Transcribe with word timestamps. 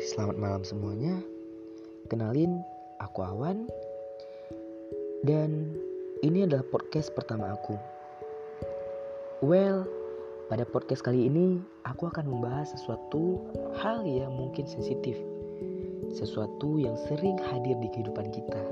selamat 0.00 0.40
malam 0.40 0.62
semuanya. 0.64 1.20
Kenalin, 2.08 2.64
aku 2.96 3.20
Awan. 3.20 3.68
Dan 5.20 5.76
ini 6.24 6.48
adalah 6.48 6.64
podcast 6.64 7.12
pertama 7.12 7.52
aku. 7.52 7.76
Well, 9.44 9.84
pada 10.48 10.64
podcast 10.64 11.04
kali 11.04 11.28
ini 11.28 11.60
aku 11.84 12.08
akan 12.08 12.24
membahas 12.24 12.72
sesuatu 12.72 13.52
hal 13.76 14.00
yang 14.08 14.32
mungkin 14.32 14.64
sensitif. 14.64 15.20
Sesuatu 16.08 16.80
yang 16.80 16.96
sering 17.04 17.36
hadir 17.52 17.76
di 17.84 17.88
kehidupan 17.92 18.32
kita, 18.32 18.64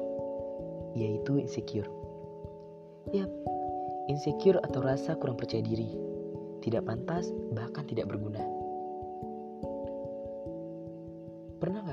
yaitu 0.96 1.36
insecure. 1.36 1.88
Yap, 3.12 3.28
insecure 4.08 4.56
atau 4.64 4.80
rasa 4.80 5.20
kurang 5.20 5.36
percaya 5.36 5.60
diri, 5.60 5.92
tidak 6.64 6.84
pantas, 6.88 7.28
bahkan 7.52 7.84
tidak 7.84 8.08
berguna. 8.08 8.27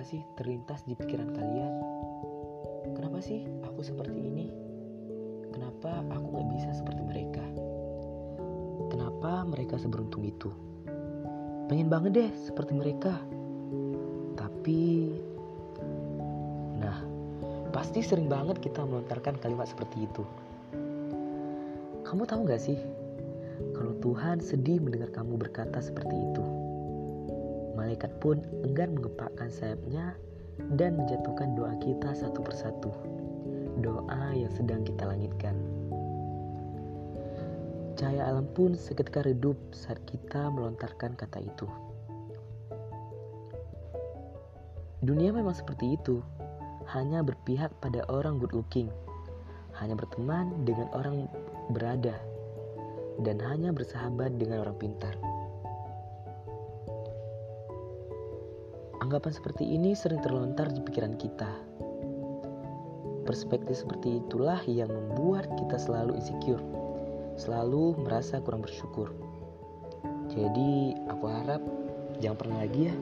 Sih 0.06 0.22
terlintas 0.38 0.86
di 0.86 0.94
pikiran 0.94 1.34
kalian? 1.34 1.74
Kenapa 2.94 3.18
sih 3.26 3.42
aku 3.66 3.82
seperti 3.82 4.14
ini? 4.14 4.54
Kenapa 5.50 6.06
aku 6.14 6.38
gak 6.38 6.50
bisa 6.54 6.70
seperti 6.78 7.02
mereka? 7.02 7.42
Kenapa 8.94 9.42
mereka 9.50 9.82
seberuntung 9.82 10.22
itu? 10.22 10.54
Pengen 11.66 11.90
banget 11.90 12.12
deh 12.22 12.30
seperti 12.38 12.78
mereka. 12.78 13.18
Tapi... 14.38 15.10
Nah, 16.78 17.02
pasti 17.74 18.06
sering 18.06 18.30
banget 18.30 18.62
kita 18.62 18.86
melontarkan 18.86 19.42
kalimat 19.42 19.66
seperti 19.66 20.06
itu. 20.06 20.22
Kamu 22.06 22.30
tahu 22.30 22.46
gak 22.46 22.62
sih? 22.62 22.78
Kalau 23.74 23.98
Tuhan 24.06 24.38
sedih 24.38 24.78
mendengar 24.86 25.10
kamu 25.10 25.42
berkata 25.42 25.82
seperti 25.82 26.14
itu. 26.14 26.55
Malaikat 27.76 28.12
pun 28.24 28.40
enggan 28.64 28.96
mengepakkan 28.96 29.52
sayapnya 29.52 30.16
dan 30.80 30.96
menjatuhkan 30.96 31.54
doa 31.60 31.76
kita 31.84 32.16
satu 32.16 32.40
persatu. 32.40 32.92
Doa 33.84 34.32
yang 34.32 34.52
sedang 34.56 34.88
kita 34.88 35.04
langitkan. 35.04 35.60
Cahaya 37.96 38.28
alam 38.28 38.48
pun 38.52 38.76
seketika 38.76 39.24
redup 39.24 39.56
saat 39.72 40.00
kita 40.08 40.52
melontarkan 40.52 41.16
kata 41.16 41.40
itu. 41.40 41.68
Dunia 45.04 45.32
memang 45.32 45.56
seperti 45.56 45.96
itu, 45.96 46.20
hanya 46.92 47.24
berpihak 47.24 47.72
pada 47.80 48.04
orang 48.12 48.40
good 48.40 48.52
looking, 48.52 48.92
hanya 49.80 49.96
berteman 49.96 50.66
dengan 50.68 50.88
orang 50.96 51.28
berada, 51.72 52.20
dan 53.24 53.40
hanya 53.44 53.72
bersahabat 53.72 54.36
dengan 54.36 54.66
orang 54.66 54.76
pintar. 54.76 55.14
Anggapan 59.06 59.38
seperti 59.38 59.70
ini 59.70 59.94
sering 59.94 60.18
terlontar 60.26 60.74
di 60.74 60.82
pikiran 60.82 61.14
kita. 61.14 61.46
Perspektif 63.22 63.86
seperti 63.86 64.18
itulah 64.18 64.58
yang 64.66 64.90
membuat 64.90 65.46
kita 65.62 65.78
selalu 65.78 66.18
insecure, 66.18 66.66
selalu 67.38 67.94
merasa 68.02 68.42
kurang 68.42 68.66
bersyukur. 68.66 69.14
Jadi, 70.34 70.98
aku 71.06 71.22
harap 71.30 71.62
jangan 72.18 72.38
pernah 72.42 72.58
lagi 72.66 72.90
ya. 72.90 72.96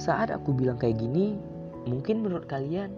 Saat 0.00 0.32
aku 0.32 0.56
bilang 0.56 0.80
kayak 0.80 0.96
gini, 0.96 1.36
mungkin 1.84 2.24
menurut 2.24 2.48
kalian 2.48 2.96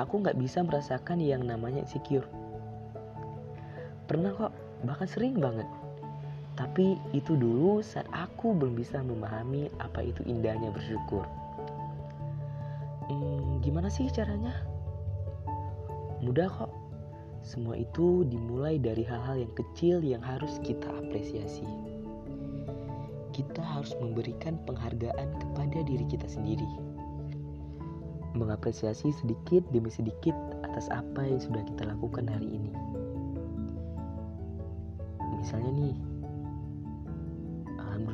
aku 0.00 0.24
nggak 0.24 0.40
bisa 0.40 0.64
merasakan 0.64 1.20
yang 1.20 1.44
namanya 1.44 1.84
insecure. 1.84 2.24
Pernah 4.08 4.32
kok, 4.32 4.56
bahkan 4.88 5.12
sering 5.12 5.36
banget 5.36 5.68
tapi 6.54 6.94
itu 7.10 7.34
dulu 7.34 7.82
saat 7.82 8.06
aku 8.14 8.54
belum 8.54 8.78
bisa 8.78 9.02
memahami 9.02 9.66
apa 9.82 10.06
itu 10.06 10.22
indahnya 10.22 10.70
bersyukur. 10.70 11.26
Hmm, 13.10 13.58
gimana 13.58 13.90
sih 13.90 14.06
caranya? 14.14 14.54
Mudah 16.22 16.46
kok. 16.46 16.72
Semua 17.44 17.76
itu 17.76 18.24
dimulai 18.24 18.80
dari 18.80 19.04
hal-hal 19.04 19.44
yang 19.44 19.52
kecil 19.52 20.00
yang 20.00 20.24
harus 20.24 20.56
kita 20.64 20.88
apresiasi. 20.88 21.66
Kita 23.34 23.60
harus 23.60 23.92
memberikan 24.00 24.56
penghargaan 24.64 25.28
kepada 25.42 25.84
diri 25.84 26.06
kita 26.08 26.24
sendiri. 26.24 26.64
Mengapresiasi 28.32 29.12
sedikit 29.20 29.60
demi 29.74 29.92
sedikit 29.92 30.32
atas 30.64 30.88
apa 30.88 31.26
yang 31.26 31.42
sudah 31.42 31.60
kita 31.66 31.84
lakukan 31.84 32.24
hari 32.30 32.56
ini. 32.56 32.72
Misalnya 35.44 35.70
nih, 35.76 35.94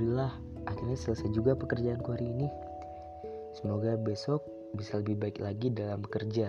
Alhamdulillah, 0.01 0.65
akhirnya 0.65 0.97
selesai 0.97 1.29
juga 1.29 1.53
pekerjaanku 1.53 2.09
hari 2.09 2.33
ini. 2.33 2.49
Semoga 3.53 4.01
besok 4.01 4.41
bisa 4.73 4.97
lebih 4.97 5.21
baik 5.21 5.45
lagi 5.45 5.69
dalam 5.69 6.01
bekerja. 6.01 6.49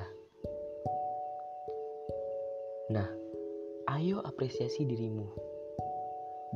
Nah, 2.96 3.12
ayo 3.92 4.24
apresiasi 4.24 4.88
dirimu. 4.88 5.28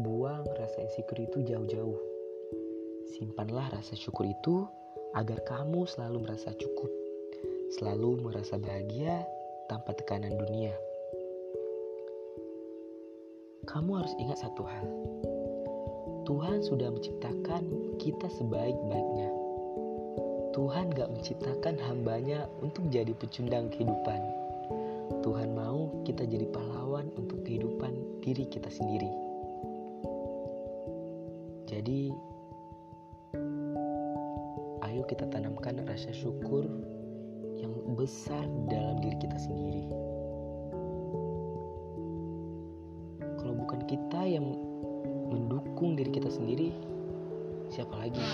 Buang 0.08 0.48
rasa 0.56 0.88
insecure 0.88 1.20
itu 1.20 1.44
jauh-jauh. 1.44 2.00
Simpanlah 3.12 3.76
rasa 3.76 3.92
syukur 4.00 4.32
itu 4.32 4.64
agar 5.20 5.44
kamu 5.44 5.84
selalu 5.92 6.24
merasa 6.24 6.56
cukup, 6.56 6.96
selalu 7.76 8.24
merasa 8.24 8.56
bahagia 8.56 9.28
tanpa 9.68 9.92
tekanan 10.00 10.32
dunia. 10.32 10.72
Kamu 13.68 14.00
harus 14.00 14.16
ingat 14.16 14.40
satu 14.40 14.64
hal 14.64 14.88
Tuhan 16.26 16.66
sudah 16.66 16.90
menciptakan 16.90 17.70
kita 18.02 18.26
sebaik-baiknya. 18.34 19.30
Tuhan 20.58 20.90
gak 20.98 21.14
menciptakan 21.14 21.78
hambanya 21.86 22.50
untuk 22.66 22.90
jadi 22.90 23.14
pecundang 23.14 23.70
kehidupan. 23.70 24.26
Tuhan 25.22 25.54
mau 25.54 25.94
kita 26.02 26.26
jadi 26.26 26.50
pahlawan 26.50 27.14
untuk 27.14 27.46
kehidupan 27.46 27.94
diri 28.26 28.50
kita 28.50 28.74
sendiri. 28.74 29.12
Jadi, 31.70 32.10
ayo 34.82 35.06
kita 35.06 35.30
tanamkan 35.30 35.86
rasa 35.86 36.10
syukur 36.10 36.66
yang 37.62 37.74
besar 37.94 38.50
dalam 38.66 38.98
diri 38.98 39.18
kita 39.22 39.38
sendiri. 39.38 39.86
Kalau 43.38 43.54
bukan 43.62 43.86
kita 43.86 44.26
yang 44.26 44.65
mendukung 45.86 46.02
diri 46.02 46.12
kita 46.18 46.30
sendiri, 46.34 46.68
siapa 47.70 47.94
lagi? 48.02 48.26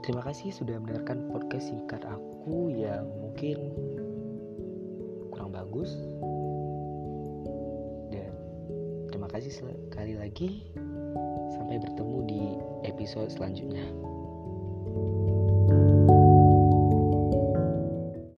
Terima 0.00 0.24
kasih 0.24 0.56
sudah 0.56 0.80
mendengarkan 0.80 1.28
podcast 1.28 1.68
singkat 1.68 2.00
aku 2.08 2.72
yang 2.72 3.04
mungkin 3.20 3.68
kurang 5.28 5.52
bagus. 5.52 6.00
Dan 8.08 8.32
terima 9.12 9.28
kasih 9.28 9.52
sekali 9.52 10.16
lagi. 10.16 10.64
Sampai 11.52 11.76
bertemu 11.76 12.18
di 12.24 12.40
episode 12.88 13.28
selanjutnya. 13.28 13.84